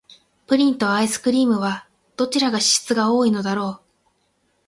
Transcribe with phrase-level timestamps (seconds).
[0.47, 3.81] プリンとアイスクリームは、どちらが脂質が多いのだろう。